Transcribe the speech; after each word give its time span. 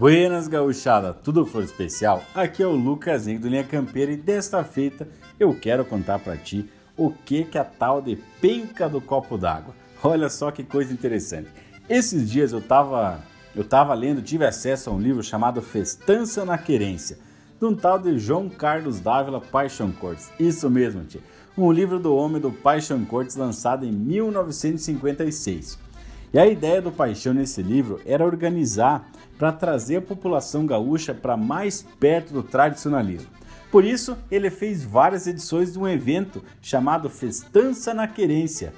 Buenas 0.00 0.48
gauchada, 0.48 1.12
tudo 1.12 1.44
for 1.44 1.62
especial? 1.62 2.24
Aqui 2.34 2.62
é 2.62 2.66
o 2.66 2.70
Lucasinho 2.74 3.38
do 3.38 3.48
Linha 3.48 3.62
Campeira 3.62 4.10
e 4.10 4.16
desta 4.16 4.64
feita 4.64 5.06
eu 5.38 5.54
quero 5.54 5.84
contar 5.84 6.18
para 6.20 6.38
ti 6.38 6.66
o 6.96 7.10
que 7.10 7.44
que 7.44 7.58
a 7.58 7.64
tal 7.64 8.00
de 8.00 8.16
penca 8.40 8.88
do 8.88 8.98
copo 8.98 9.36
d'água. 9.36 9.74
Olha 10.02 10.30
só 10.30 10.50
que 10.50 10.64
coisa 10.64 10.90
interessante. 10.90 11.50
Esses 11.86 12.30
dias 12.30 12.50
eu 12.50 12.62
tava, 12.62 13.20
eu 13.54 13.62
tava 13.62 13.92
lendo, 13.92 14.22
tive 14.22 14.46
acesso 14.46 14.88
a 14.88 14.92
um 14.94 14.98
livro 14.98 15.22
chamado 15.22 15.60
Festança 15.60 16.46
na 16.46 16.56
Querência, 16.56 17.18
de 17.58 17.66
um 17.66 17.76
tal 17.76 17.98
de 17.98 18.18
João 18.18 18.48
Carlos 18.48 19.00
Dávila 19.00 19.38
Paixão 19.38 19.92
Cortes. 19.92 20.30
Isso 20.40 20.70
mesmo, 20.70 21.04
tia. 21.04 21.20
Um 21.58 21.70
livro 21.70 21.98
do 21.98 22.16
homem 22.16 22.40
do 22.40 22.50
Paixão 22.50 23.04
Cortes 23.04 23.36
lançado 23.36 23.84
em 23.84 23.92
1956. 23.92 25.89
E 26.32 26.38
a 26.38 26.46
ideia 26.46 26.80
do 26.80 26.92
Paixão 26.92 27.34
nesse 27.34 27.60
livro 27.60 28.00
era 28.06 28.24
organizar 28.24 29.10
para 29.36 29.50
trazer 29.50 29.96
a 29.96 30.02
população 30.02 30.64
gaúcha 30.64 31.12
para 31.12 31.36
mais 31.36 31.82
perto 31.98 32.32
do 32.32 32.42
tradicionalismo. 32.42 33.28
Por 33.70 33.84
isso, 33.84 34.16
ele 34.30 34.50
fez 34.50 34.84
várias 34.84 35.26
edições 35.26 35.72
de 35.72 35.78
um 35.78 35.88
evento 35.88 36.42
chamado 36.62 37.10
Festança 37.10 37.92
na 37.94 38.06
Querência. 38.06 38.72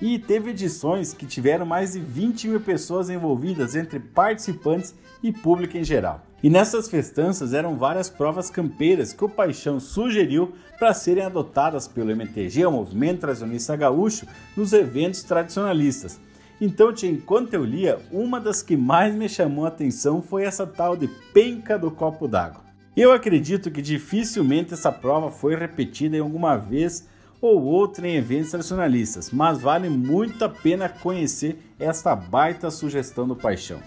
E 0.00 0.18
teve 0.18 0.50
edições 0.50 1.12
que 1.12 1.26
tiveram 1.26 1.64
mais 1.64 1.92
de 1.92 2.00
20 2.00 2.48
mil 2.48 2.60
pessoas 2.60 3.08
envolvidas 3.08 3.76
entre 3.76 3.98
participantes 3.98 4.94
e 5.22 5.32
público 5.32 5.76
em 5.76 5.84
geral. 5.84 6.22
E 6.42 6.50
nessas 6.50 6.88
festanças 6.88 7.54
eram 7.54 7.76
várias 7.76 8.10
provas 8.10 8.50
campeiras 8.50 9.12
que 9.12 9.24
o 9.24 9.28
Paixão 9.28 9.80
sugeriu 9.80 10.52
para 10.78 10.92
serem 10.92 11.24
adotadas 11.24 11.88
pelo 11.88 12.10
MTG, 12.10 12.66
o 12.66 12.72
Movimento 12.72 13.20
Tradicionalista 13.20 13.76
Gaúcho, 13.76 14.26
nos 14.54 14.72
eventos 14.72 15.22
tradicionalistas. 15.22 16.20
Então, 16.60 16.92
tia, 16.92 17.10
enquanto 17.10 17.54
eu 17.54 17.64
lia, 17.64 17.98
uma 18.12 18.40
das 18.40 18.62
que 18.62 18.76
mais 18.76 19.14
me 19.14 19.28
chamou 19.28 19.64
a 19.64 19.68
atenção 19.68 20.22
foi 20.22 20.44
essa 20.44 20.66
tal 20.66 20.96
de 20.96 21.08
penca 21.32 21.78
do 21.78 21.90
copo 21.90 22.28
d'água. 22.28 22.62
Eu 22.96 23.12
acredito 23.12 23.72
que 23.72 23.82
dificilmente 23.82 24.72
essa 24.72 24.92
prova 24.92 25.30
foi 25.30 25.56
repetida 25.56 26.16
em 26.16 26.20
alguma 26.20 26.56
vez 26.56 27.08
ou 27.40 27.60
outra 27.62 28.06
em 28.06 28.14
eventos 28.14 28.52
tradicionalistas, 28.52 29.30
mas 29.30 29.60
vale 29.60 29.90
muito 29.90 30.44
a 30.44 30.48
pena 30.48 30.88
conhecer 30.88 31.58
esta 31.78 32.14
baita 32.14 32.70
sugestão 32.70 33.26
do 33.26 33.34
Paixão. 33.34 33.80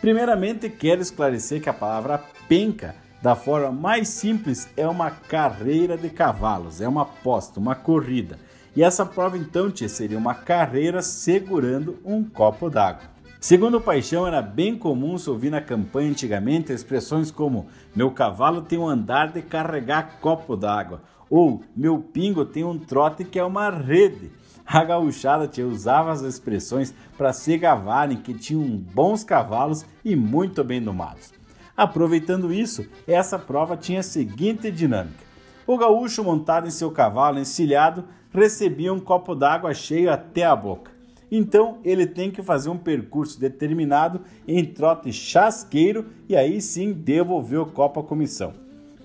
Primeiramente, 0.00 0.68
quero 0.68 1.00
esclarecer 1.00 1.62
que 1.62 1.68
a 1.68 1.72
palavra 1.72 2.22
penca, 2.48 2.94
da 3.22 3.34
forma 3.34 3.70
mais 3.70 4.08
simples, 4.08 4.68
é 4.76 4.86
uma 4.86 5.10
carreira 5.10 5.96
de 5.96 6.10
cavalos, 6.10 6.82
é 6.82 6.88
uma 6.88 7.02
aposta, 7.02 7.58
uma 7.58 7.74
corrida. 7.74 8.38
E 8.76 8.82
essa 8.82 9.06
prova 9.06 9.38
então 9.38 9.70
tia, 9.70 9.88
seria 9.88 10.18
uma 10.18 10.34
carreira 10.34 11.00
segurando 11.00 11.98
um 12.04 12.24
copo 12.24 12.68
d'água. 12.68 13.14
Segundo 13.40 13.76
o 13.76 13.80
Paixão, 13.80 14.26
era 14.26 14.40
bem 14.40 14.76
comum 14.76 15.16
se 15.18 15.28
ouvir 15.28 15.50
na 15.50 15.60
campanha 15.60 16.10
antigamente 16.10 16.72
expressões 16.72 17.30
como 17.30 17.66
meu 17.94 18.10
cavalo 18.10 18.62
tem 18.62 18.78
um 18.78 18.88
andar 18.88 19.32
de 19.32 19.42
carregar 19.42 20.18
copo 20.20 20.56
d'água 20.56 21.02
ou 21.28 21.62
meu 21.76 21.98
pingo 21.98 22.44
tem 22.44 22.64
um 22.64 22.78
trote 22.78 23.24
que 23.24 23.38
é 23.38 23.44
uma 23.44 23.70
rede. 23.70 24.30
A 24.66 24.82
gauchada 24.82 25.46
tia, 25.46 25.66
usava 25.66 26.10
as 26.10 26.22
expressões 26.22 26.94
para 27.18 27.32
se 27.32 27.58
gavarem 27.58 28.16
que 28.16 28.32
tinham 28.32 28.66
bons 28.78 29.22
cavalos 29.22 29.84
e 30.04 30.16
muito 30.16 30.64
bem 30.64 30.80
domados. 30.80 31.32
Aproveitando 31.76 32.52
isso, 32.52 32.86
essa 33.06 33.38
prova 33.38 33.76
tinha 33.76 34.00
a 34.00 34.02
seguinte 34.02 34.70
dinâmica. 34.70 35.23
O 35.66 35.78
gaúcho 35.78 36.22
montado 36.22 36.66
em 36.66 36.70
seu 36.70 36.90
cavalo 36.90 37.38
encilhado 37.38 38.04
recebia 38.30 38.92
um 38.92 39.00
copo 39.00 39.34
d'água 39.34 39.72
cheio 39.72 40.12
até 40.12 40.44
a 40.44 40.54
boca. 40.54 40.90
Então 41.30 41.78
ele 41.82 42.06
tem 42.06 42.30
que 42.30 42.42
fazer 42.42 42.68
um 42.68 42.76
percurso 42.76 43.40
determinado 43.40 44.20
em 44.46 44.62
trote 44.64 45.10
chasqueiro 45.12 46.06
e 46.28 46.36
aí 46.36 46.60
sim 46.60 46.92
devolver 46.92 47.60
o 47.60 47.66
copo 47.66 48.00
à 48.00 48.04
comissão. 48.04 48.52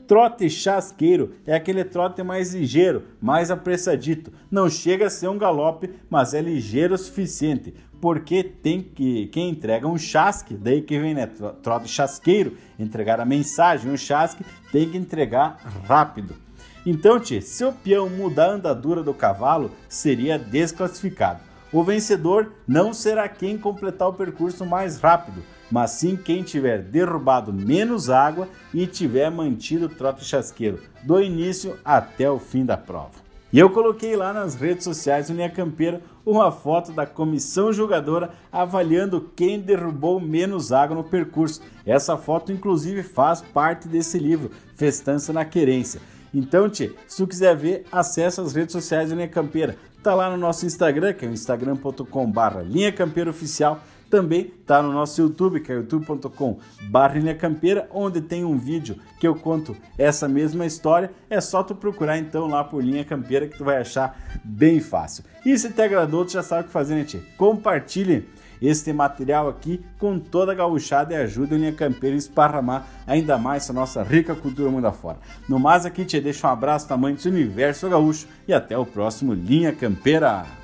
Trote 0.05 0.49
chasqueiro 0.49 1.35
é 1.45 1.55
aquele 1.55 1.83
trote 1.83 2.23
mais 2.23 2.53
ligeiro, 2.53 3.03
mais 3.21 3.49
apressadito. 3.49 4.33
Não 4.51 4.69
chega 4.69 5.05
a 5.05 5.09
ser 5.09 5.29
um 5.29 5.37
galope, 5.37 5.91
mas 6.09 6.33
é 6.33 6.41
ligeiro 6.41 6.95
o 6.95 6.97
suficiente, 6.97 7.73
porque 8.01 8.43
tem 8.43 8.81
que 8.81 9.27
quem 9.27 9.49
entrega 9.49 9.87
um 9.87 9.97
chasque, 9.97 10.55
daí 10.55 10.81
que 10.81 10.99
vem 10.99 11.13
né, 11.13 11.27
trote 11.61 11.87
chasqueiro, 11.87 12.57
entregar 12.77 13.19
a 13.19 13.25
mensagem, 13.25 13.91
um 13.91 13.97
chasque 13.97 14.43
tem 14.71 14.89
que 14.89 14.97
entregar 14.97 15.57
rápido. 15.87 16.48
Então, 16.85 17.19
tchê, 17.19 17.41
se 17.41 17.63
o 17.65 17.73
peão 17.73 18.09
mudar 18.09 18.47
a 18.47 18.53
andadura 18.53 19.03
do 19.03 19.13
cavalo, 19.13 19.71
seria 19.87 20.39
desclassificado. 20.39 21.41
O 21.71 21.83
vencedor 21.83 22.53
não 22.67 22.93
será 22.93 23.29
quem 23.29 23.57
completar 23.57 24.07
o 24.07 24.13
percurso 24.13 24.65
mais 24.65 24.99
rápido, 24.99 25.43
mas 25.69 25.91
sim 25.91 26.15
quem 26.15 26.41
tiver 26.41 26.81
derrubado 26.81 27.53
menos 27.53 28.09
água 28.09 28.47
e 28.73 28.87
tiver 28.87 29.29
mantido 29.29 29.85
o 29.85 29.89
trote 29.89 30.25
chasqueiro 30.25 30.79
do 31.03 31.21
início 31.21 31.77
até 31.85 32.29
o 32.29 32.39
fim 32.39 32.65
da 32.65 32.75
prova. 32.75 33.29
E 33.51 33.57
eu 33.57 33.69
coloquei 33.71 34.15
lá 34.15 34.31
nas 34.31 34.53
redes 34.53 34.83
sociais 34.83 35.27
do 35.27 35.33
Linha 35.33 35.49
Campeira 35.49 36.01
uma 36.23 36.51
foto 36.51 36.91
da 36.91 37.05
comissão 37.05 37.73
julgadora 37.73 38.29
avaliando 38.51 39.31
quem 39.35 39.59
derrubou 39.59 40.19
menos 40.19 40.71
água 40.71 40.95
no 40.95 41.03
percurso. 41.03 41.61
Essa 41.83 42.15
foto, 42.15 42.51
inclusive, 42.51 43.01
faz 43.01 43.41
parte 43.41 43.87
desse 43.87 44.19
livro, 44.19 44.51
Festança 44.75 45.33
na 45.33 45.43
Querência. 45.45 45.99
Então, 46.33 46.69
Tchê, 46.69 46.91
se 47.07 47.17
tu 47.17 47.27
quiser 47.27 47.55
ver, 47.55 47.85
acessa 47.91 48.41
as 48.41 48.53
redes 48.53 48.73
sociais 48.73 49.09
da 49.09 49.15
Linha 49.15 49.27
Campeira. 49.27 49.75
Tá 50.03 50.15
lá 50.15 50.29
no 50.29 50.37
nosso 50.37 50.65
Instagram, 50.65 51.13
que 51.13 51.25
é 51.25 51.27
o 51.27 51.31
instagram.com 51.31 52.31
barra 52.31 52.61
Linha 52.61 52.91
Campeira 52.91 53.29
Oficial. 53.29 53.81
Também 54.09 54.45
tá 54.65 54.81
no 54.81 54.91
nosso 54.91 55.21
YouTube, 55.21 55.59
que 55.59 55.71
é 55.71 55.75
youtube.com 55.75 56.59
barra 56.89 57.19
Linha 57.19 57.35
Campeira, 57.35 57.87
onde 57.91 58.21
tem 58.21 58.43
um 58.43 58.57
vídeo 58.57 58.95
que 59.19 59.27
eu 59.27 59.35
conto 59.35 59.75
essa 59.97 60.27
mesma 60.27 60.65
história. 60.65 61.11
É 61.29 61.39
só 61.39 61.61
tu 61.61 61.75
procurar 61.75 62.17
então 62.17 62.47
lá 62.47 62.63
por 62.63 62.83
Linha 62.83 63.05
Campeira 63.05 63.47
que 63.47 63.57
tu 63.57 63.63
vai 63.63 63.77
achar 63.77 64.17
bem 64.43 64.79
fácil. 64.79 65.23
E 65.45 65.55
se 65.57 65.69
te 65.71 65.81
agradou, 65.81 66.25
tu 66.25 66.31
já 66.31 66.41
sabe 66.41 66.63
o 66.63 66.65
que 66.65 66.71
fazer, 66.71 66.95
né, 66.95 67.03
Tchê? 67.03 67.19
Compartilhe 67.37 68.27
este 68.61 68.91
material 68.93 69.47
aqui 69.47 69.83
com 69.97 70.19
toda 70.19 70.51
a 70.51 70.55
gauchada 70.55 71.13
e 71.13 71.17
ajuda 71.17 71.55
a 71.55 71.57
Linha 71.57 71.73
Campeira 71.73 72.15
a 72.15 72.19
esparramar 72.19 72.85
ainda 73.07 73.37
mais 73.37 73.63
essa 73.63 73.73
nossa 73.73 74.03
rica 74.03 74.35
cultura 74.35 74.69
mundo 74.69 74.87
afora. 74.87 75.17
No 75.47 75.59
mais 75.59 75.85
aqui 75.85 76.05
te 76.05 76.19
deixo 76.19 76.45
um 76.45 76.49
abraço 76.49 76.87
tamanho 76.87 77.15
do 77.15 77.29
universo 77.29 77.89
gaúcho 77.89 78.27
e 78.47 78.53
até 78.53 78.77
o 78.77 78.85
próximo 78.85 79.33
Linha 79.33 79.71
Campeira. 79.71 80.58